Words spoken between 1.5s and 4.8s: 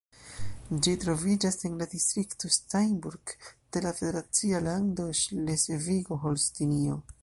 en la distrikto Steinburg de la federacia